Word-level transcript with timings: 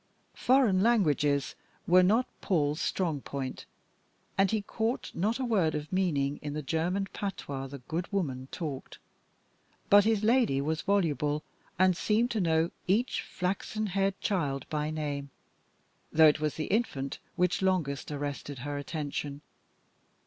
Foreign 0.33 0.81
languages 0.81 1.53
were 1.85 2.01
not 2.01 2.25
Paul's 2.41 2.81
strong 2.81 3.21
point, 3.21 3.67
and 4.35 4.49
he 4.49 4.63
caught 4.63 5.11
not 5.13 5.37
a 5.37 5.45
word 5.45 5.75
of 5.75 5.93
meaning 5.93 6.39
in 6.41 6.53
the 6.53 6.63
German 6.63 7.07
patois 7.13 7.67
the 7.67 7.77
good 7.87 8.11
woman 8.11 8.47
talked. 8.51 8.97
But 9.91 10.03
his 10.03 10.23
lady 10.23 10.59
was 10.59 10.81
voluble, 10.81 11.43
and 11.77 11.95
seemed 11.95 12.31
to 12.31 12.41
know 12.41 12.71
each 12.87 13.21
flaxen 13.21 13.85
haired 13.85 14.19
child 14.19 14.67
by 14.71 14.89
name, 14.89 15.29
though 16.11 16.27
it 16.29 16.39
was 16.39 16.55
the 16.55 16.65
infant 16.73 17.19
which 17.35 17.61
longest 17.61 18.09
arrested 18.09 18.57
her 18.65 18.79
attention. 18.79 19.41